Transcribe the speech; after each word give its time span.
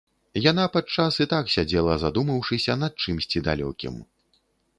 Яна 0.51 0.63
падчас 0.75 1.19
і 1.25 1.27
так 1.33 1.51
сядзела, 1.55 1.99
задумаўшыся 2.05 2.79
над 2.85 2.93
чымсьці 3.05 3.45
далёкім. 3.51 3.93